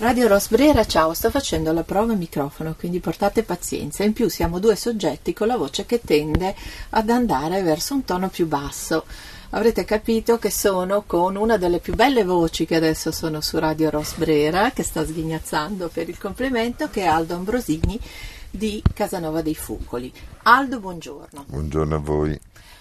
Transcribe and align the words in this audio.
Radio 0.00 0.28
Rosbrera, 0.28 0.86
ciao, 0.86 1.12
sto 1.12 1.28
facendo 1.28 1.72
la 1.72 1.82
prova 1.82 2.14
microfono, 2.14 2.76
quindi 2.78 3.00
portate 3.00 3.42
pazienza. 3.42 4.04
In 4.04 4.12
più 4.12 4.28
siamo 4.28 4.60
due 4.60 4.76
soggetti 4.76 5.32
con 5.32 5.48
la 5.48 5.56
voce 5.56 5.86
che 5.86 6.00
tende 6.00 6.54
ad 6.90 7.10
andare 7.10 7.62
verso 7.62 7.94
un 7.94 8.04
tono 8.04 8.28
più 8.28 8.46
basso. 8.46 9.06
Avrete 9.50 9.84
capito 9.84 10.38
che 10.38 10.52
sono 10.52 11.02
con 11.04 11.34
una 11.34 11.56
delle 11.56 11.80
più 11.80 11.96
belle 11.96 12.22
voci 12.22 12.64
che 12.64 12.76
adesso 12.76 13.10
sono 13.10 13.40
su 13.40 13.58
Radio 13.58 13.90
Rosbrera, 13.90 14.70
che 14.70 14.84
sta 14.84 15.04
sghignazzando 15.04 15.88
per 15.92 16.08
il 16.08 16.16
complimento, 16.16 16.88
che 16.90 17.02
è 17.02 17.06
Aldo 17.06 17.34
Ambrosini 17.34 17.98
di 18.58 18.82
Casanova 18.92 19.40
dei 19.40 19.54
Fucoli. 19.54 20.12
Aldo, 20.42 20.80
buongiorno. 20.80 21.44
Buongiorno 21.46 21.94
a 21.94 21.98
voi. 21.98 22.40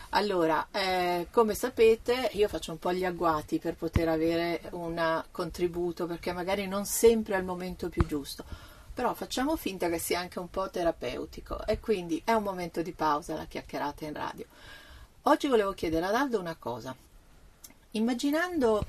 Allora, 0.10 0.70
eh, 0.72 1.28
come 1.30 1.54
sapete, 1.54 2.32
io 2.34 2.48
faccio 2.48 2.72
un 2.72 2.80
po' 2.80 2.92
gli 2.92 3.06
agguati 3.06 3.60
per 3.60 3.76
poter 3.76 4.10
avere 4.10 4.62
un 4.72 5.24
contributo, 5.30 6.08
perché 6.08 6.34
magari 6.34 6.68
non 6.68 6.86
sempre 6.86 7.36
è 7.36 7.38
il 7.38 7.46
momento 7.46 7.90
più 7.90 8.08
giusto, 8.08 8.44
però 8.92 9.14
facciamo 9.14 9.56
finta 9.56 9.88
che 9.88 10.00
sia 10.00 10.20
anche 10.20 10.40
un 10.40 10.50
po' 10.50 10.68
terapeutico 10.68 11.64
e 11.68 11.80
quindi 11.80 12.20
è 12.26 12.34
un 12.34 12.42
momento 12.44 12.82
di 12.82 12.92
pausa 12.92 13.36
la 13.36 13.46
chiacchierata 13.46 14.06
in 14.06 14.14
radio. 14.14 14.46
Oggi 15.24 15.48
volevo 15.48 15.74
chiedere 15.74 16.08
ad 16.08 16.16
Aldo 16.16 16.40
una 16.40 16.56
cosa. 16.58 16.96
Immaginando 17.92 18.84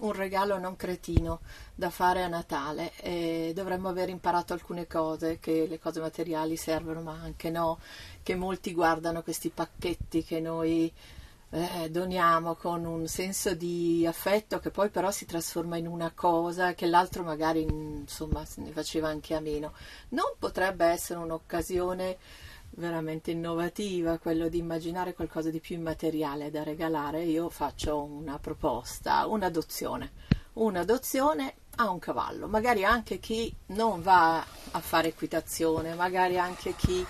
un 0.00 0.12
regalo 0.12 0.58
non 0.58 0.76
cretino 0.76 1.40
da 1.74 1.90
fare 1.90 2.22
a 2.22 2.28
Natale 2.28 2.92
e 2.96 3.52
dovremmo 3.54 3.88
aver 3.88 4.08
imparato 4.08 4.52
alcune 4.52 4.86
cose, 4.86 5.38
che 5.38 5.66
le 5.68 5.78
cose 5.78 6.00
materiali 6.00 6.56
servono 6.56 7.00
ma 7.00 7.18
anche 7.22 7.50
no, 7.50 7.78
che 8.22 8.34
molti 8.34 8.72
guardano 8.72 9.22
questi 9.22 9.50
pacchetti 9.50 10.24
che 10.24 10.40
noi 10.40 10.92
eh, 11.50 11.88
doniamo 11.90 12.54
con 12.56 12.84
un 12.84 13.06
senso 13.06 13.54
di 13.54 14.04
affetto 14.06 14.58
che 14.58 14.70
poi 14.70 14.90
però 14.90 15.10
si 15.10 15.24
trasforma 15.24 15.76
in 15.76 15.86
una 15.86 16.12
cosa 16.14 16.74
che 16.74 16.86
l'altro 16.86 17.22
magari 17.22 17.62
insomma 17.62 18.44
ne 18.56 18.70
faceva 18.72 19.08
anche 19.08 19.34
a 19.34 19.40
meno. 19.40 19.72
Non 20.10 20.34
potrebbe 20.38 20.84
essere 20.86 21.18
un'occasione 21.20 22.18
veramente 22.70 23.30
innovativa 23.30 24.18
quello 24.18 24.48
di 24.48 24.58
immaginare 24.58 25.14
qualcosa 25.14 25.50
di 25.50 25.60
più 25.60 25.76
immateriale 25.76 26.50
da 26.50 26.62
regalare, 26.62 27.24
io 27.24 27.48
faccio 27.48 28.02
una 28.02 28.38
proposta, 28.38 29.26
un'adozione, 29.26 30.12
un'adozione 30.54 31.54
a 31.76 31.90
un 31.90 31.98
cavallo, 31.98 32.46
magari 32.48 32.84
anche 32.84 33.18
chi 33.18 33.54
non 33.66 34.02
va 34.02 34.38
a 34.38 34.80
fare 34.80 35.08
equitazione, 35.08 35.94
magari 35.94 36.38
anche 36.38 36.74
chi 36.74 37.04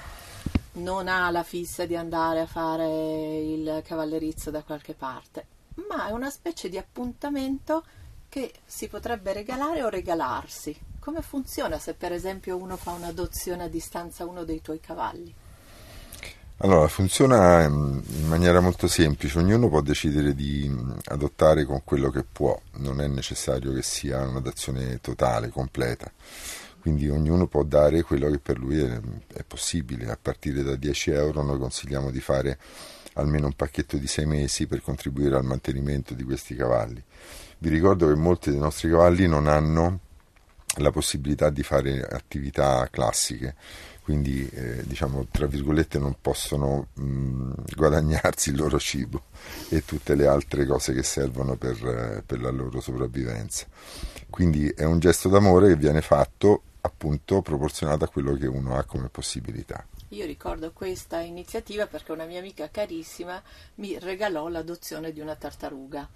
non 0.73 1.09
ha 1.09 1.31
la 1.31 1.43
fissa 1.43 1.87
di 1.87 1.97
andare 1.97 2.41
a 2.41 2.47
fare 2.47 3.39
il 3.39 3.83
cavallerizzo 3.85 4.51
da 4.51 4.63
qualche 4.63 4.95
parte, 4.95 5.47
ma 5.89 6.09
è 6.09 6.11
una 6.13 6.31
specie 6.31 6.69
di 6.69 6.79
appuntamento 6.79 7.85
che 8.29 8.53
si 8.65 8.89
potrebbe 8.89 9.33
regalare 9.33 9.83
o 9.83 9.89
regalarsi. 9.89 10.79
Come 11.01 11.23
funziona 11.23 11.79
se 11.79 11.95
per 11.95 12.13
esempio 12.13 12.57
uno 12.57 12.77
fa 12.77 12.91
un'adozione 12.93 13.65
a 13.65 13.69
distanza 13.69 14.27
uno 14.27 14.45
dei 14.45 14.61
tuoi 14.61 14.81
cavalli? 14.81 15.35
Allora, 16.61 16.89
funziona 16.89 17.63
in 17.63 18.03
maniera 18.27 18.59
molto 18.59 18.89
semplice, 18.89 19.39
ognuno 19.39 19.69
può 19.69 19.81
decidere 19.81 20.35
di 20.35 20.69
adottare 21.05 21.65
con 21.65 21.83
quello 21.85 22.11
che 22.11 22.25
può, 22.25 22.61
non 22.79 23.01
è 23.01 23.07
necessario 23.07 23.73
che 23.73 23.83
sia 23.83 24.27
un'adozione 24.27 25.01
totale, 25.01 25.51
completa, 25.51 26.11
quindi 26.81 27.09
ognuno 27.09 27.47
può 27.47 27.63
dare 27.63 28.03
quello 28.03 28.29
che 28.29 28.41
per 28.41 28.59
lui 28.59 28.81
è, 28.81 29.01
è 29.35 29.45
possibile, 29.45 30.11
a 30.11 30.19
partire 30.21 30.65
da 30.65 30.75
10 30.75 31.13
euro 31.13 31.45
noi 31.45 31.61
consigliamo 31.61 32.11
di 32.11 32.21
fare 32.21 32.59
almeno 33.15 33.47
un 33.47 33.55
pacchetto 33.55 33.97
di 33.97 34.09
6 34.09 34.27
mesi 34.27 34.67
per 34.67 34.83
contribuire 34.83 35.37
al 35.37 35.45
mantenimento 35.45 36.13
di 36.13 36.25
questi 36.25 36.57
cavalli. 36.57 37.01
Vi 37.59 37.69
ricordo 37.69 38.09
che 38.09 38.17
molti 38.17 38.51
dei 38.51 38.59
nostri 38.59 38.91
cavalli 38.91 39.29
non 39.29 39.47
hanno 39.47 40.01
la 40.79 40.91
possibilità 40.91 41.51
di 41.51 41.63
fare 41.63 42.03
attività 42.03 42.89
classiche, 42.91 43.55
quindi 44.09 44.49
eh, 44.55 44.85
diciamo 44.87 45.27
tra 45.31 45.45
virgolette 45.45 45.99
non 45.99 46.17
possono 46.19 46.87
mh, 46.95 47.53
guadagnarsi 47.77 48.49
il 48.49 48.57
loro 48.57 48.79
cibo 48.79 49.25
e 49.69 49.85
tutte 49.85 50.15
le 50.15 50.27
altre 50.27 50.65
cose 50.65 50.95
che 50.95 51.03
servono 51.03 51.57
per, 51.57 51.77
eh, 51.87 52.23
per, 52.25 52.41
la 52.41 52.49
loro 52.49 52.81
sopravvivenza. 52.81 53.67
Quindi 54.31 54.67
è 54.69 54.85
un 54.85 54.99
gesto 54.99 55.29
d'amore 55.29 55.69
che 55.69 55.77
viene 55.77 56.01
fatto 56.01 56.63
appunto 56.81 57.43
proporzionato 57.43 58.05
a 58.05 58.09
quello 58.09 58.33
che 58.33 58.47
uno 58.47 58.79
ha 58.79 58.85
come 58.85 59.11
possibilità. 59.11 59.85
Io 60.13 60.25
ricordo 60.25 60.73
questa 60.73 61.21
iniziativa 61.21 61.87
perché 61.87 62.13
una 62.13 62.25
mia 62.25 62.39
amica 62.39 62.71
carissima 62.71 63.43
mi 63.77 63.99
regalò 63.99 64.49
l'adozione 64.49 65.13
di 65.13 65.21
una 65.21 65.37
tartaruga. 65.37 66.09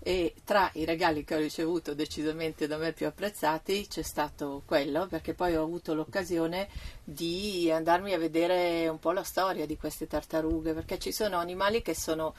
E 0.00 0.34
tra 0.44 0.70
i 0.74 0.84
regali 0.84 1.24
che 1.24 1.34
ho 1.34 1.38
ricevuto 1.38 1.94
decisamente 1.94 2.66
da 2.66 2.76
me 2.76 2.92
più 2.92 3.06
apprezzati 3.06 3.86
c'è 3.88 4.02
stato 4.02 4.62
quello 4.64 5.06
perché 5.06 5.34
poi 5.34 5.56
ho 5.56 5.62
avuto 5.62 5.94
l'occasione 5.94 6.68
di 7.02 7.70
andarmi 7.70 8.12
a 8.12 8.18
vedere 8.18 8.86
un 8.88 8.98
po' 8.98 9.12
la 9.12 9.24
storia 9.24 9.66
di 9.66 9.76
queste 9.76 10.06
tartarughe 10.06 10.74
perché 10.74 10.98
ci 10.98 11.10
sono 11.10 11.38
animali 11.38 11.82
che 11.82 11.94
sono 11.94 12.34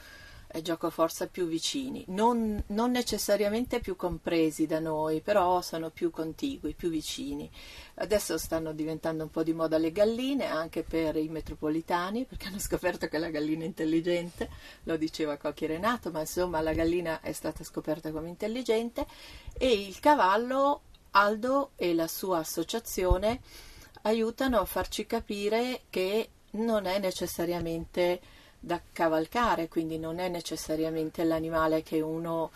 gioco 0.62 0.90
forza 0.90 1.28
più 1.28 1.46
vicini, 1.46 2.04
non, 2.08 2.62
non, 2.68 2.90
necessariamente 2.90 3.78
più 3.78 3.94
compresi 3.94 4.66
da 4.66 4.80
noi, 4.80 5.20
però 5.20 5.60
sono 5.60 5.90
più 5.90 6.10
contigui, 6.10 6.74
più 6.74 6.90
vicini. 6.90 7.48
Adesso 7.94 8.36
stanno 8.36 8.72
diventando 8.72 9.22
un 9.22 9.30
po' 9.30 9.44
di 9.44 9.52
moda 9.52 9.78
le 9.78 9.92
galline 9.92 10.46
anche 10.46 10.82
per 10.82 11.16
i 11.16 11.28
metropolitani, 11.28 12.24
perché 12.24 12.48
hanno 12.48 12.58
scoperto 12.58 13.06
che 13.06 13.18
la 13.18 13.30
gallina 13.30 13.62
è 13.62 13.66
intelligente, 13.66 14.50
lo 14.84 14.96
diceva 14.96 15.36
Cocchi 15.36 15.66
Renato, 15.66 16.10
ma 16.10 16.20
insomma 16.20 16.60
la 16.60 16.72
gallina 16.72 17.20
è 17.20 17.32
stata 17.32 17.62
scoperta 17.62 18.10
come 18.10 18.28
intelligente 18.28 19.06
e 19.56 19.70
il 19.70 20.00
cavallo 20.00 20.82
Aldo 21.12 21.70
e 21.76 21.94
la 21.94 22.06
sua 22.06 22.38
associazione 22.38 23.40
aiutano 24.02 24.58
a 24.58 24.64
farci 24.64 25.06
capire 25.06 25.82
che 25.90 26.30
non 26.52 26.86
è 26.86 26.98
necessariamente 26.98 28.20
da 28.60 28.80
cavalcare, 28.92 29.68
quindi 29.68 29.98
non 29.98 30.18
è 30.18 30.28
necessariamente 30.28 31.24
l'animale 31.24 31.82
che 31.82 32.00
uno 32.02 32.50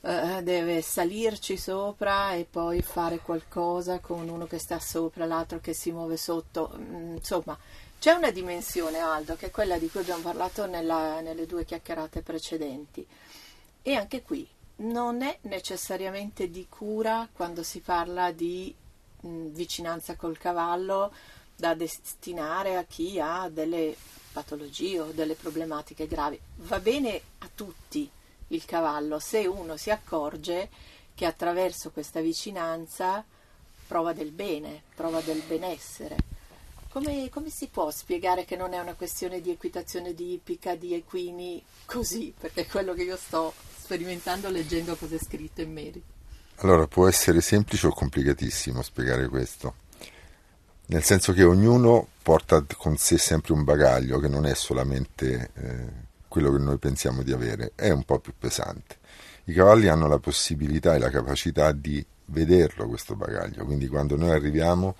eh, 0.00 0.40
deve 0.42 0.80
salirci 0.80 1.56
sopra 1.56 2.32
e 2.32 2.46
poi 2.48 2.80
fare 2.82 3.18
qualcosa 3.18 3.98
con 3.98 4.28
uno 4.28 4.46
che 4.46 4.58
sta 4.58 4.78
sopra, 4.78 5.26
l'altro 5.26 5.58
che 5.58 5.74
si 5.74 5.90
muove 5.90 6.16
sotto. 6.16 6.72
Mm, 6.78 7.16
insomma, 7.16 7.58
c'è 7.98 8.12
una 8.12 8.30
dimensione, 8.30 8.98
Aldo, 8.98 9.34
che 9.34 9.46
è 9.46 9.50
quella 9.50 9.76
di 9.76 9.90
cui 9.90 10.00
abbiamo 10.00 10.22
parlato 10.22 10.66
nella, 10.66 11.20
nelle 11.20 11.46
due 11.46 11.64
chiacchierate 11.64 12.22
precedenti. 12.22 13.04
E 13.82 13.94
anche 13.94 14.22
qui 14.22 14.46
non 14.76 15.22
è 15.22 15.38
necessariamente 15.42 16.48
di 16.48 16.66
cura 16.68 17.28
quando 17.32 17.64
si 17.64 17.80
parla 17.80 18.30
di 18.30 18.72
mh, 19.20 19.28
mm, 19.28 19.46
vicinanza 19.48 20.14
col 20.14 20.38
cavallo 20.38 21.12
da 21.58 21.74
destinare 21.74 22.76
a 22.76 22.84
chi 22.84 23.18
ha 23.18 23.48
delle 23.48 23.96
patologie 24.32 25.00
o 25.00 25.10
delle 25.10 25.34
problematiche 25.34 26.06
gravi. 26.06 26.38
Va 26.58 26.78
bene 26.78 27.20
a 27.38 27.50
tutti 27.52 28.08
il 28.48 28.64
cavallo 28.64 29.18
se 29.18 29.44
uno 29.46 29.76
si 29.76 29.90
accorge 29.90 30.68
che 31.16 31.26
attraverso 31.26 31.90
questa 31.90 32.20
vicinanza 32.20 33.24
prova 33.88 34.12
del 34.12 34.30
bene, 34.30 34.82
prova 34.94 35.20
del 35.20 35.42
benessere. 35.48 36.16
Come, 36.90 37.28
come, 37.28 37.50
si 37.50 37.66
può 37.66 37.90
spiegare 37.90 38.44
che 38.44 38.56
non 38.56 38.72
è 38.72 38.78
una 38.78 38.94
questione 38.94 39.40
di 39.40 39.50
equitazione 39.50 40.14
di 40.14 40.34
ippica, 40.34 40.76
di 40.76 40.94
equini, 40.94 41.62
così? 41.86 42.32
Perché 42.38 42.62
è 42.62 42.66
quello 42.66 42.94
che 42.94 43.02
io 43.02 43.16
sto 43.16 43.52
sperimentando 43.76 44.48
leggendo 44.48 44.94
cosa 44.94 45.16
è 45.16 45.18
scritto 45.18 45.60
in 45.60 45.72
merito. 45.72 46.16
Allora, 46.58 46.86
può 46.86 47.08
essere 47.08 47.40
semplice 47.40 47.88
o 47.88 47.92
complicatissimo 47.92 48.80
spiegare 48.82 49.28
questo 49.28 49.86
nel 50.90 51.02
senso 51.02 51.32
che 51.32 51.42
ognuno 51.42 52.08
porta 52.22 52.64
con 52.76 52.96
sé 52.96 53.18
sempre 53.18 53.52
un 53.52 53.64
bagaglio 53.64 54.18
che 54.18 54.28
non 54.28 54.46
è 54.46 54.54
solamente 54.54 55.50
eh, 55.54 55.86
quello 56.28 56.52
che 56.52 56.58
noi 56.58 56.78
pensiamo 56.78 57.22
di 57.22 57.32
avere, 57.32 57.72
è 57.74 57.90
un 57.90 58.04
po' 58.04 58.18
più 58.20 58.32
pesante. 58.38 58.96
I 59.44 59.52
cavalli 59.52 59.88
hanno 59.88 60.08
la 60.08 60.18
possibilità 60.18 60.94
e 60.94 60.98
la 60.98 61.10
capacità 61.10 61.72
di 61.72 62.04
vederlo 62.26 62.86
questo 62.86 63.16
bagaglio, 63.16 63.64
quindi 63.64 63.86
quando 63.88 64.16
noi 64.16 64.30
arriviamo 64.30 64.94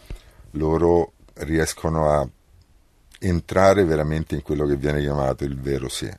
loro 0.53 1.13
riescono 1.35 2.11
a 2.11 2.29
entrare 3.21 3.85
veramente 3.85 4.35
in 4.35 4.43
quello 4.43 4.67
che 4.67 4.77
viene 4.77 5.01
chiamato 5.01 5.45
il 5.45 5.59
vero 5.59 5.89
sé. 5.89 6.19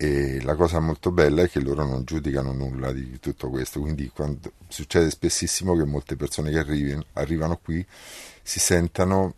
E 0.00 0.40
la 0.42 0.54
cosa 0.54 0.78
molto 0.78 1.10
bella 1.10 1.42
è 1.42 1.50
che 1.50 1.58
loro 1.58 1.84
non 1.84 2.04
giudicano 2.04 2.52
nulla 2.52 2.92
di 2.92 3.18
tutto 3.18 3.50
questo, 3.50 3.80
quindi 3.80 4.08
succede 4.68 5.10
spessissimo 5.10 5.74
che 5.74 5.84
molte 5.84 6.14
persone 6.14 6.52
che 6.52 6.58
arrivino, 6.58 7.04
arrivano 7.14 7.56
qui 7.56 7.84
si 8.40 8.60
sentano 8.60 9.34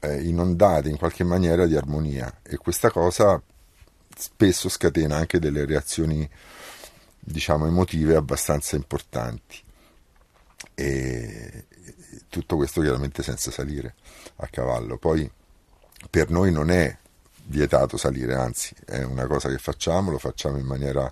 eh, 0.00 0.20
inondate 0.22 0.90
in 0.90 0.98
qualche 0.98 1.24
maniera 1.24 1.64
di 1.64 1.76
armonia. 1.76 2.40
E 2.42 2.58
questa 2.58 2.90
cosa 2.90 3.42
spesso 4.14 4.68
scatena 4.68 5.16
anche 5.16 5.38
delle 5.38 5.64
reazioni 5.64 6.28
diciamo 7.18 7.66
emotive 7.66 8.14
abbastanza 8.14 8.76
importanti. 8.76 9.62
E 10.74 11.64
tutto 12.28 12.56
questo 12.56 12.82
chiaramente 12.82 13.22
senza 13.22 13.50
salire 13.50 13.94
a 14.36 14.46
cavallo. 14.48 14.98
Poi 14.98 15.30
per 16.10 16.28
noi 16.28 16.52
non 16.52 16.70
è 16.70 16.98
vietato 17.44 17.96
salire, 17.96 18.34
anzi 18.34 18.74
è 18.84 19.02
una 19.02 19.26
cosa 19.26 19.48
che 19.48 19.58
facciamo, 19.58 20.10
lo 20.10 20.18
facciamo 20.18 20.58
in 20.58 20.66
maniera 20.66 21.10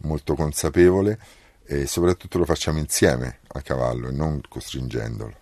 molto 0.00 0.34
consapevole 0.34 1.18
e 1.64 1.86
soprattutto 1.86 2.38
lo 2.38 2.44
facciamo 2.44 2.78
insieme 2.78 3.38
a 3.48 3.60
cavallo 3.60 4.08
e 4.08 4.12
non 4.12 4.40
costringendolo. 4.48 5.34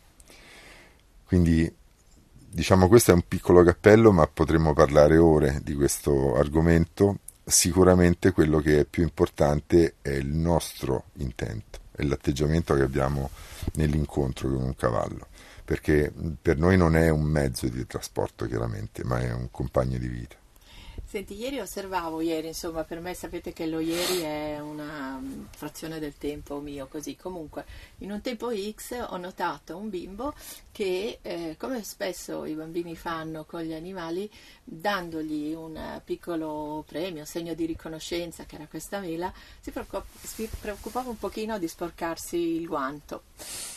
Quindi 1.24 1.72
diciamo 2.52 2.88
questo 2.88 3.12
è 3.12 3.14
un 3.14 3.22
piccolo 3.26 3.62
cappello, 3.62 4.12
ma 4.12 4.26
potremmo 4.26 4.72
parlare 4.72 5.16
ore 5.16 5.60
di 5.62 5.74
questo 5.74 6.36
argomento. 6.36 7.18
Sicuramente 7.44 8.32
quello 8.32 8.60
che 8.60 8.80
è 8.80 8.84
più 8.84 9.02
importante 9.02 9.94
è 10.02 10.10
il 10.10 10.26
nostro 10.26 11.04
intento, 11.14 11.80
è 11.92 12.02
l'atteggiamento 12.02 12.74
che 12.74 12.82
abbiamo 12.82 13.30
nell'incontro 13.74 14.48
con 14.48 14.62
un 14.62 14.76
cavallo, 14.76 15.28
perché 15.64 16.12
per 16.40 16.56
noi 16.56 16.76
non 16.76 16.96
è 16.96 17.08
un 17.08 17.22
mezzo 17.22 17.68
di 17.68 17.86
trasporto 17.86 18.46
chiaramente, 18.46 19.04
ma 19.04 19.20
è 19.20 19.32
un 19.32 19.50
compagno 19.50 19.98
di 19.98 20.08
vita. 20.08 20.39
Senti, 21.10 21.34
ieri 21.34 21.58
osservavo, 21.58 22.20
ieri 22.20 22.46
insomma 22.46 22.84
per 22.84 23.00
me 23.00 23.14
sapete 23.14 23.52
che 23.52 23.66
lo 23.66 23.80
ieri 23.80 24.20
è 24.20 24.60
una 24.60 25.18
mm, 25.18 25.46
frazione 25.56 25.98
del 25.98 26.16
tempo 26.16 26.60
mio 26.60 26.86
così, 26.86 27.16
comunque 27.16 27.64
in 27.98 28.12
un 28.12 28.20
tempo 28.20 28.52
X 28.54 29.06
ho 29.08 29.16
notato 29.16 29.76
un 29.76 29.90
bimbo 29.90 30.32
che 30.70 31.18
eh, 31.20 31.56
come 31.58 31.82
spesso 31.82 32.44
i 32.44 32.54
bambini 32.54 32.94
fanno 32.94 33.44
con 33.44 33.62
gli 33.62 33.72
animali 33.72 34.30
dandogli 34.62 35.52
un 35.52 36.00
piccolo 36.04 36.84
premio, 36.86 37.24
segno 37.24 37.54
di 37.54 37.66
riconoscenza 37.66 38.44
che 38.44 38.54
era 38.54 38.68
questa 38.68 39.00
mela, 39.00 39.32
si, 39.58 39.72
preoccup- 39.72 40.24
si 40.24 40.48
preoccupava 40.60 41.10
un 41.10 41.18
pochino 41.18 41.58
di 41.58 41.66
sporcarsi 41.66 42.36
il 42.36 42.68
guanto. 42.68 43.24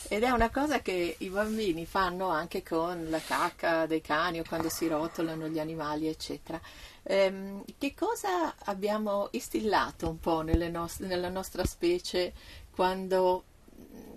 Ed 0.07 0.21
è 0.21 0.29
una 0.29 0.51
cosa 0.51 0.81
che 0.81 1.15
i 1.17 1.29
bambini 1.29 1.87
fanno 1.87 2.27
anche 2.27 2.61
con 2.61 3.07
la 3.09 3.19
cacca 3.19 3.87
dei 3.87 4.01
cani 4.01 4.39
o 4.39 4.43
quando 4.47 4.69
si 4.69 4.87
rotolano 4.87 5.47
gli 5.47 5.57
animali 5.57 6.07
eccetera 6.07 6.61
Ehm, 7.03 7.63
che 7.77 7.93
cosa 7.93 8.55
abbiamo 8.65 9.27
istillato 9.31 10.09
un 10.09 10.19
po' 10.19 10.41
nost- 10.41 11.01
nella 11.01 11.29
nostra 11.29 11.65
specie 11.65 12.33
quando, 12.71 13.43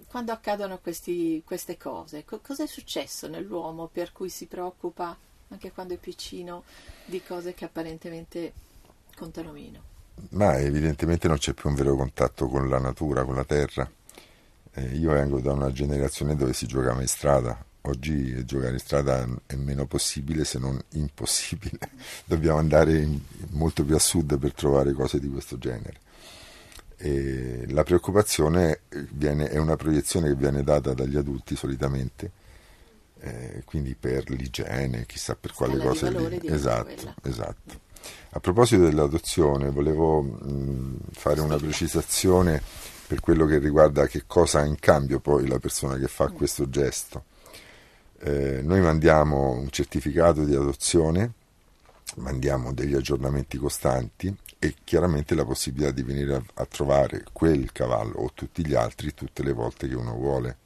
quando 0.09 0.33
accadono 0.33 0.79
questi, 0.79 1.43
queste 1.45 1.77
cose? 1.77 2.25
Co- 2.25 2.41
cosa 2.41 2.63
è 2.63 2.67
successo 2.67 3.29
nell'uomo 3.29 3.89
per 3.93 4.13
cui 4.13 4.29
si 4.29 4.47
preoccupa 4.47 5.17
anche 5.49 5.73
quando 5.73 5.95
è 5.95 5.99
piccino 5.99 6.65
di 7.05 7.23
cose 7.23 7.55
che 7.55 7.65
apparentemente 7.65 8.53
contano 9.17 9.53
meno? 9.53 9.95
Ma 10.31 10.59
evidentemente 10.59 11.29
non 11.29 11.39
c'è 11.39 11.53
più 11.53 11.69
un 11.69 11.75
vero 11.75 11.95
contatto 11.97 12.47
con 12.49 12.69
la 12.69 12.79
natura, 12.79 13.25
con 13.25 13.35
la 13.35 13.45
terra. 13.45 13.89
Eh, 14.73 14.97
io 14.97 15.13
vengo 15.13 15.41
da 15.41 15.53
una 15.53 15.73
generazione 15.73 16.37
dove 16.37 16.53
si 16.53 16.67
giocava 16.67 17.01
in 17.01 17.09
strada, 17.09 17.65
Oggi 17.87 18.45
giocare 18.45 18.73
in 18.73 18.79
strada 18.81 19.25
è 19.47 19.55
meno 19.55 19.87
possibile 19.87 20.45
se 20.45 20.59
non 20.59 20.77
impossibile. 20.95 21.79
Dobbiamo 22.27 22.59
andare 22.59 22.99
in, 22.99 23.21
molto 23.51 23.85
più 23.85 23.95
a 23.95 24.01
sud 24.01 24.39
per 24.39 24.53
trovare 24.55 24.93
cose 24.93 25.21
di 25.21 25.29
questo 25.29 25.57
genere. 25.57 26.01
E 26.97 27.65
la 27.69 27.85
preoccupazione 27.85 28.81
viene, 29.13 29.49
è 29.49 29.59
una 29.59 29.77
proiezione 29.77 30.29
che 30.29 30.35
viene 30.35 30.65
data 30.65 30.95
dagli 30.95 31.17
adulti 31.17 31.55
solitamente, 31.55 32.31
eh, 33.21 33.63
quindi 33.65 33.95
per 33.95 34.31
l'igiene, 34.31 35.07
chissà 35.07 35.37
per 35.37 35.53
quale 35.53 35.79
cosa. 35.79 36.11
Lì. 36.11 36.41
Esatto, 36.43 37.15
esatto. 37.23 37.81
A 38.31 38.41
proposito 38.41 38.83
dell'adozione, 38.83 39.71
volevo 39.71 40.23
mh, 40.23 40.99
fare 41.13 41.41
una 41.41 41.57
precisazione 41.57 42.61
per 43.07 43.21
quello 43.21 43.47
che 43.47 43.59
riguarda 43.59 44.09
che 44.09 44.25
cosa 44.27 44.61
ha 44.61 44.65
in 44.65 44.81
cambio 44.81 45.21
poi 45.21 45.47
la 45.47 45.61
persona 45.61 45.97
che 45.97 46.09
fa 46.09 46.29
mm. 46.29 46.35
questo 46.35 46.69
gesto 46.69 47.25
eh, 48.21 48.61
noi 48.63 48.81
mandiamo 48.81 49.51
un 49.51 49.71
certificato 49.71 50.45
di 50.45 50.55
adozione, 50.55 51.33
mandiamo 52.17 52.73
degli 52.73 52.95
aggiornamenti 52.95 53.59
costanti 53.59 54.35
e 54.59 54.75
chiaramente 54.85 55.35
la 55.35 55.45
possibilità 55.45 55.91
di 55.91 56.03
venire 56.03 56.35
a, 56.35 56.43
a 56.55 56.67
trovare 56.67 57.25
quel 57.33 57.73
cavallo 57.73 58.19
o 58.21 58.31
tutti 58.33 58.67
gli 58.67 58.75
altri 58.75 59.13
tutte 59.15 59.43
le 59.43 59.53
volte 59.53 59.89
che 59.89 59.95
uno 59.95 60.15
vuole. 60.15 60.57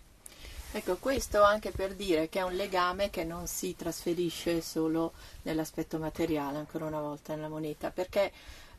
Ecco, 0.73 0.99
questo 0.99 1.43
anche 1.43 1.73
per 1.73 1.95
dire 1.95 2.29
che 2.29 2.39
è 2.39 2.43
un 2.43 2.55
legame 2.55 3.11
che 3.11 3.25
non 3.25 3.49
si 3.49 3.75
trasferisce 3.75 4.61
solo 4.61 5.13
nell'aspetto 5.43 5.99
materiale, 5.99 6.59
ancora 6.59 6.85
una 6.85 7.01
volta 7.01 7.35
nella 7.35 7.49
moneta, 7.49 7.91
perché 7.91 8.31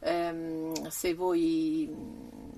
ehm, 0.01 0.87
se 0.89 1.13
voi 1.13 1.89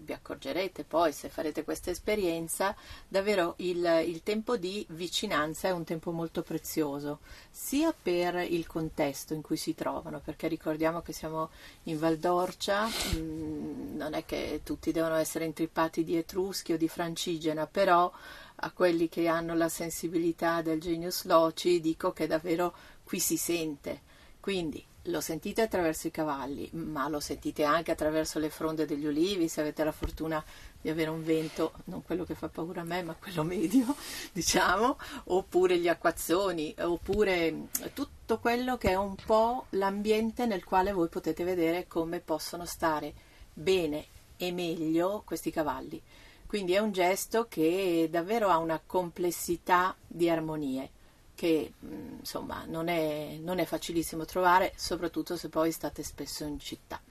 vi 0.03 0.13
accorgerete 0.13 0.83
poi, 0.83 1.13
se 1.13 1.29
farete 1.29 1.63
questa 1.63 1.89
esperienza, 1.89 2.75
davvero 3.07 3.55
il, 3.57 4.03
il, 4.05 4.21
tempo 4.21 4.57
di 4.57 4.85
vicinanza 4.89 5.67
è 5.69 5.71
un 5.71 5.83
tempo 5.83 6.11
molto 6.11 6.41
prezioso, 6.41 7.19
sia 7.49 7.93
per 7.93 8.35
il 8.35 8.67
contesto 8.67 9.33
in 9.33 9.41
cui 9.41 9.57
si 9.57 9.73
trovano, 9.73 10.19
perché 10.19 10.47
ricordiamo 10.47 11.01
che 11.01 11.13
siamo 11.13 11.49
in 11.83 11.97
Val 11.97 12.17
d'Orcia, 12.17 12.85
mh, 12.85 13.95
non 13.95 14.13
è 14.13 14.25
che 14.25 14.61
tutti 14.63 14.91
devono 14.91 15.15
essere 15.15 15.45
intrippati 15.45 16.03
di 16.03 16.17
Etruschi 16.17 16.73
o 16.73 16.77
di 16.77 16.87
Francigena, 16.87 17.65
però 17.65 18.11
a 18.55 18.71
quelli 18.71 19.09
che 19.09 19.27
hanno 19.27 19.55
la 19.55 19.69
sensibilità 19.69 20.61
del 20.61 20.79
genius 20.79 21.25
loci 21.25 21.79
dico 21.81 22.11
che 22.11 22.27
davvero 22.27 22.73
qui 23.03 23.19
si 23.19 23.37
sente. 23.37 24.11
Quindi 24.39 24.83
lo 25.07 25.19
sentite 25.19 25.61
attraverso 25.61 26.07
i 26.07 26.11
cavalli, 26.11 26.69
ma 26.73 27.09
lo 27.09 27.19
sentite 27.19 27.63
anche 27.63 27.91
attraverso 27.91 28.39
le 28.39 28.49
fronde 28.49 28.85
degli 28.85 29.05
ulivi, 29.05 29.49
se 29.49 29.59
avete 29.59 29.83
la 29.83 29.91
fortuna 29.91 30.43
di 30.79 30.89
avere 30.89 31.09
un 31.09 31.23
vento, 31.23 31.73
non 31.85 32.03
quello 32.03 32.23
che 32.23 32.35
fa 32.35 32.47
paura 32.47 32.81
a 32.81 32.85
me, 32.85 33.03
ma 33.03 33.15
quello 33.15 33.43
medio, 33.43 33.95
diciamo, 34.31 34.97
oppure 35.25 35.77
gli 35.77 35.89
acquazzoni, 35.89 36.75
oppure 36.79 37.67
tutto 37.93 38.39
quello 38.39 38.77
che 38.77 38.91
è 38.91 38.95
un 38.95 39.15
po' 39.15 39.65
l'ambiente 39.71 40.45
nel 40.45 40.63
quale 40.63 40.93
voi 40.93 41.09
potete 41.09 41.43
vedere 41.43 41.87
come 41.87 42.19
possono 42.19 42.65
stare 42.65 43.13
bene 43.53 44.05
e 44.37 44.51
meglio 44.51 45.23
questi 45.25 45.51
cavalli. 45.51 46.01
Quindi 46.47 46.73
è 46.73 46.79
un 46.79 46.91
gesto 46.91 47.47
che 47.49 48.07
davvero 48.11 48.49
ha 48.49 48.57
una 48.57 48.79
complessità 48.85 49.95
di 50.07 50.29
armonie 50.29 50.91
che 51.35 51.73
mm, 51.83 52.19
insomma 52.19 52.63
non 52.67 52.87
è, 52.87 53.37
non 53.41 53.59
è 53.59 53.65
facilissimo 53.65 54.25
trovare, 54.25 54.73
soprattutto 54.75 55.35
se 55.35 55.49
poi 55.49 55.71
state 55.71 56.03
spesso 56.03 56.43
in 56.43 56.59
città. 56.59 57.01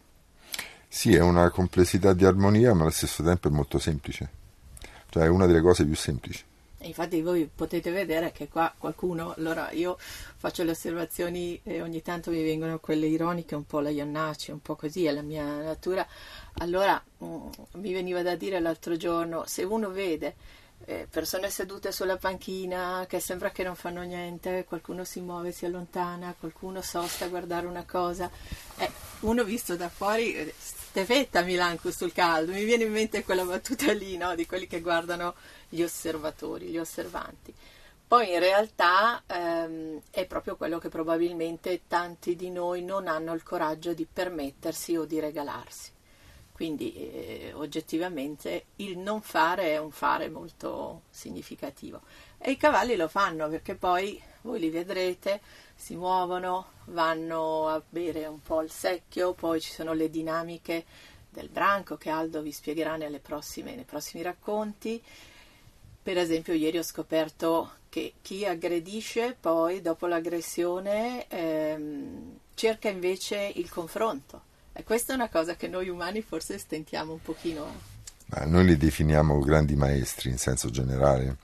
Sì, 0.89 1.15
è 1.15 1.21
una 1.21 1.51
complessità 1.51 2.13
di 2.13 2.25
armonia, 2.25 2.75
ma 2.75 2.83
allo 2.83 2.91
stesso 2.91 3.23
tempo 3.23 3.49
è 3.49 3.51
molto 3.51 3.79
semplice. 3.79 4.41
Cioè 5.09 5.25
è 5.25 5.29
una 5.29 5.47
delle 5.47 5.61
cose 5.61 5.85
più 5.85 5.97
semplici. 5.97 6.45
Infatti 6.83 7.23
voi 7.23 7.49
potete 7.55 7.91
vedere 7.91 8.33
che 8.33 8.49
qua 8.49 8.73
qualcuno, 8.77 9.35
allora 9.37 9.71
io 9.71 9.97
faccio 9.99 10.65
le 10.65 10.73
osservazioni 10.73 11.61
e 11.63 11.81
ogni 11.81 12.03
tanto 12.03 12.31
mi 12.31 12.43
vengono 12.43 12.79
quelle 12.81 13.07
ironiche, 13.07 13.55
un 13.55 13.65
po' 13.65 13.81
la 13.81 13.91
Iannacci, 13.91 14.51
un 14.51 14.61
po' 14.61 14.75
così, 14.75 15.05
è 15.05 15.13
la 15.13 15.23
mia 15.23 15.45
natura. 15.45 16.07
Allora 16.55 17.03
mh, 17.19 17.25
mm, 17.25 17.49
mi 17.75 17.93
veniva 17.93 18.23
da 18.23 18.35
dire 18.35 18.59
l'altro 18.61 18.97
giorno, 18.97 19.45
se 19.47 19.63
uno 19.63 19.91
vede 19.91 20.35
persone 21.09 21.51
sedute 21.51 21.93
sulla 21.93 22.17
panchina 22.17 23.05
che 23.09 23.21
sembra 23.21 23.51
che 23.51 23.63
non 23.63 23.75
fanno 23.75 24.03
niente, 24.03 24.65
qualcuno 24.65 25.05
si 25.05 25.21
muove, 25.21 25.53
si 25.53 25.65
allontana, 25.65 26.35
qualcuno 26.39 26.81
sosta 26.83 27.25
a 27.25 27.29
guardare 27.29 27.67
una 27.67 27.85
cosa. 27.85 28.31
Eh, 28.77 28.91
uno 29.21 29.45
visto 29.45 29.77
da 29.77 29.89
fuori, 29.89 30.35
eh, 30.35 30.55
stefetta 30.57 31.43
Milanco 31.43 31.91
sul 31.91 32.13
caldo, 32.13 32.53
mi 32.53 32.65
viene 32.65 32.85
in 32.85 32.93
mente 32.93 33.25
quella 33.25 33.45
battuta 33.45 33.93
lì, 33.93 34.17
no? 34.17 34.35
di 34.35 34.47
quelli 34.47 34.67
che 34.67 34.81
guardano 34.81 35.35
gli 35.69 35.83
osservatori, 35.83 36.67
gli 36.67 36.79
osservanti. 36.79 37.55
Poi 38.13 38.31
in 38.31 38.41
realtà 38.41 39.23
ehm, 39.27 40.01
è 40.11 40.27
proprio 40.27 40.57
quello 40.57 40.79
che 40.79 40.91
probabilmente 40.91 41.83
tanti 41.89 42.37
di 42.37 42.51
noi 42.51 42.83
non 42.83 43.09
hanno 43.09 43.33
il 43.33 43.43
coraggio 43.43 43.95
di 43.95 44.07
permettersi 44.11 44.97
o 44.97 45.07
di 45.07 45.19
regalarsi. 45.19 45.91
Quindi 46.63 46.95
eh, 46.95 47.53
oggettivamente 47.55 48.67
il 48.77 48.97
non 48.97 49.21
fare 49.21 49.73
è 49.73 49.79
un 49.79 49.91
fare 49.91 50.29
molto 50.29 51.03
significativo. 51.11 52.03
E 52.39 52.53
i 52.53 52.57
cavalli 52.57 52.95
lo 52.95 53.09
fanno 53.09 53.49
perché 53.49 53.75
poi 53.75 54.23
voi 54.43 54.61
li 54.61 54.71
vedrete, 54.71 55.41
si 55.75 55.97
muovono, 55.97 56.67
vanno 56.85 57.67
a 57.67 57.83
bere 57.89 58.27
un 58.27 58.41
po' 58.41 58.63
il 58.63 58.71
secchio, 58.71 59.33
poi 59.33 59.61
ci 59.61 59.73
sono 59.73 59.93
le 59.93 60.09
dinamiche 60.09 60.85
del 61.29 61.49
branco 61.49 61.97
che 61.97 62.11
Aldo 62.11 62.43
vi 62.43 62.53
spiegherà 62.53 62.97
prossime, 63.19 63.75
nei 63.75 63.83
prossimi 63.83 64.23
racconti. 64.23 65.03
Per 66.01 66.17
esempio, 66.17 66.53
ieri 66.53 66.79
ho 66.79 66.85
scoperto 66.85 67.73
che 67.89 68.13
chi 68.23 68.47
aggredisce 68.47 69.37
poi, 69.41 69.81
dopo 69.81 70.07
l'aggressione, 70.07 71.27
ehm, 71.27 72.39
cerca 72.55 72.89
invece 72.89 73.51
il 73.53 73.69
confronto 73.69 74.51
e 74.73 74.85
questa 74.85 75.13
è 75.13 75.17
una 75.17 75.29
cosa 75.29 75.57
che 75.57 75.69
noi 75.69 75.89
umani 75.89 76.23
forse 76.23 76.59
stentiamo 76.59 77.13
un 77.13 77.23
pochino 77.23 77.67
a... 78.31 78.45
noi 78.47 78.65
li 78.65 78.77
definiamo 78.77 79.39
grandi 79.41 79.77
maestri 79.77 80.31
in 80.31 80.39
senso 80.39 80.71
generale, 80.71 81.37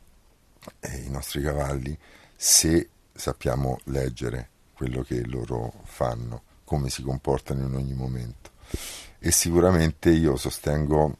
eh, 0.81 0.97
i 0.99 1.11
nostri 1.11 1.43
cavalli, 1.43 1.97
se 2.35 2.89
sappiamo 3.13 3.81
leggere 3.85 4.51
quello 4.73 5.03
che 5.03 5.25
loro 5.27 5.73
fanno, 5.85 6.43
come 6.65 6.89
si 6.89 7.03
comportano 7.03 7.67
in 7.67 7.75
ogni 7.75 7.95
momento. 7.95 8.51
E 9.19 9.33
sicuramente 9.33 10.11
io 10.11 10.37
sostengo 10.37 11.17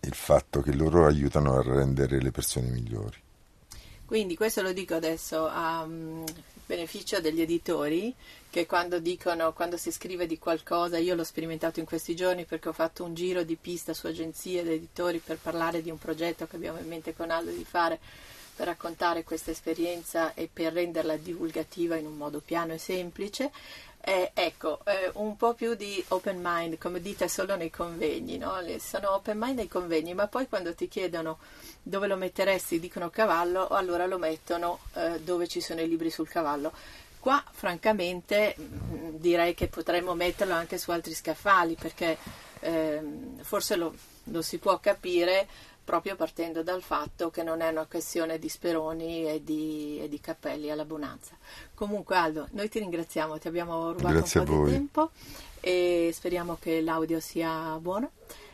il 0.00 0.14
fatto 0.14 0.60
che 0.60 0.74
loro 0.74 1.06
aiutano 1.06 1.56
a 1.56 1.62
rendere 1.62 2.20
le 2.20 2.30
persone 2.30 2.68
migliori. 2.68 3.22
Quindi 4.06 4.36
questo 4.36 4.60
lo 4.60 4.72
dico 4.72 4.94
adesso 4.94 5.46
a 5.46 5.82
um, 5.82 6.24
beneficio 6.66 7.20
degli 7.20 7.40
editori 7.40 8.14
che 8.50 8.66
quando 8.66 8.98
dicono, 8.98 9.52
quando 9.52 9.76
si 9.76 9.90
scrive 9.90 10.26
di 10.26 10.38
qualcosa, 10.38 10.98
io 10.98 11.14
l'ho 11.14 11.24
sperimentato 11.24 11.80
in 11.80 11.86
questi 11.86 12.14
giorni 12.14 12.44
perché 12.44 12.68
ho 12.68 12.72
fatto 12.72 13.02
un 13.02 13.14
giro 13.14 13.42
di 13.42 13.56
pista 13.56 13.94
su 13.94 14.06
agenzie 14.06 14.60
ed 14.60 14.68
editori 14.68 15.18
per 15.18 15.38
parlare 15.38 15.82
di 15.82 15.90
un 15.90 15.98
progetto 15.98 16.46
che 16.46 16.56
abbiamo 16.56 16.78
in 16.78 16.86
mente 16.86 17.14
con 17.14 17.30
Aldo 17.30 17.50
di 17.50 17.64
fare 17.64 17.98
per 18.54 18.66
raccontare 18.66 19.24
questa 19.24 19.50
esperienza 19.50 20.34
e 20.34 20.48
per 20.52 20.72
renderla 20.72 21.16
divulgativa 21.16 21.96
in 21.96 22.06
un 22.06 22.16
modo 22.16 22.40
piano 22.40 22.72
e 22.72 22.78
semplice. 22.78 23.50
Eh, 24.06 24.32
ecco, 24.34 24.80
eh, 24.84 25.10
un 25.14 25.34
po' 25.34 25.54
più 25.54 25.74
di 25.74 26.04
open 26.08 26.38
mind, 26.42 26.76
come 26.76 27.00
dite 27.00 27.26
solo 27.26 27.56
nei 27.56 27.70
convegni, 27.70 28.36
no? 28.36 28.52
sono 28.78 29.14
open 29.14 29.38
mind 29.38 29.56
nei 29.56 29.68
convegni, 29.68 30.12
ma 30.12 30.26
poi 30.26 30.46
quando 30.46 30.74
ti 30.74 30.88
chiedono 30.88 31.38
dove 31.82 32.06
lo 32.06 32.16
metteresti, 32.16 32.78
dicono 32.78 33.08
cavallo, 33.08 33.66
allora 33.68 34.04
lo 34.04 34.18
mettono 34.18 34.80
eh, 34.92 35.20
dove 35.20 35.48
ci 35.48 35.62
sono 35.62 35.80
i 35.80 35.88
libri 35.88 36.10
sul 36.10 36.28
cavallo. 36.28 36.70
Qua, 37.18 37.42
francamente, 37.50 38.54
mm, 38.60 39.16
direi 39.16 39.54
che 39.54 39.68
potremmo 39.68 40.12
metterlo 40.14 40.52
anche 40.52 40.76
su 40.76 40.90
altri 40.90 41.14
scaffali, 41.14 41.74
perché 41.74 42.18
ehm, 42.60 43.42
forse 43.42 43.76
lo, 43.76 43.94
lo 44.24 44.42
si 44.42 44.58
può 44.58 44.78
capire 44.80 45.48
proprio 45.84 46.16
partendo 46.16 46.62
dal 46.62 46.82
fatto 46.82 47.30
che 47.30 47.42
non 47.42 47.60
è 47.60 47.68
una 47.68 47.86
questione 47.86 48.38
di 48.38 48.48
speroni 48.48 49.28
e 49.28 49.44
di, 49.44 50.00
e 50.00 50.08
di 50.08 50.20
cappelli 50.20 50.70
all'abbonanza. 50.70 51.36
Comunque 51.74 52.16
Aldo, 52.16 52.48
noi 52.52 52.68
ti 52.68 52.78
ringraziamo, 52.78 53.38
ti 53.38 53.48
abbiamo 53.48 53.92
rubato 53.92 54.14
Grazie 54.14 54.40
un 54.40 54.46
po' 54.46 54.64
di 54.64 54.70
tempo 54.70 55.10
e 55.60 56.10
speriamo 56.12 56.56
che 56.60 56.80
l'audio 56.80 57.20
sia 57.20 57.78
buono. 57.80 58.12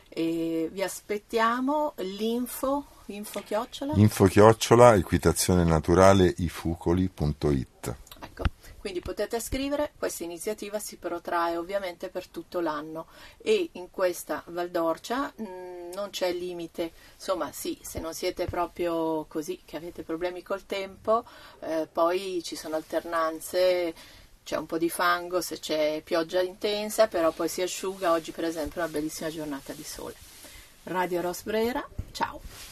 E 0.09 0.69
vi 0.71 0.83
aspettiamo 0.83 1.93
l'info, 1.97 2.85
info 3.05 3.41
chiocciola? 3.41 3.93
Info 3.95 4.25
chiocciola, 4.25 4.95
equitazione 4.95 5.63
naturale, 5.63 6.33
ifucoli.it. 6.37 7.95
Quindi 8.81 8.99
potete 8.99 9.39
scrivere, 9.39 9.91
questa 9.95 10.23
iniziativa 10.23 10.79
si 10.79 10.97
protrae 10.97 11.55
ovviamente 11.55 12.09
per 12.09 12.27
tutto 12.27 12.59
l'anno 12.61 13.05
e 13.37 13.69
in 13.73 13.91
questa 13.91 14.43
Valdorcia 14.47 15.31
mh, 15.35 15.43
mm, 15.43 15.70
non 15.93 16.09
c'è 16.09 16.31
limite, 16.31 16.91
insomma 17.15 17.51
sì, 17.51 17.77
se 17.81 17.99
non 17.99 18.13
siete 18.13 18.45
proprio 18.45 19.25
così, 19.27 19.61
che 19.65 19.77
avete 19.77 20.03
problemi 20.03 20.41
col 20.43 20.65
tempo, 20.65 21.23
eh, 21.59 21.87
poi 21.91 22.41
ci 22.43 22.55
sono 22.55 22.75
alternanze, 22.75 23.93
c'è 24.43 24.57
un 24.57 24.65
po' 24.65 24.77
di 24.77 24.89
fango 24.89 25.41
se 25.41 25.59
c'è 25.59 26.01
pioggia 26.03 26.41
intensa, 26.41 27.07
però 27.07 27.31
poi 27.31 27.47
si 27.47 27.61
asciuga, 27.61 28.11
oggi 28.11 28.31
per 28.31 28.45
esempio 28.45 28.81
è 28.81 28.83
una 28.83 28.91
bellissima 28.91 29.29
giornata 29.29 29.73
di 29.73 29.83
sole. 29.83 30.15
Radio 30.83 31.21
Rosbrera, 31.21 31.87
ciao! 32.11 32.70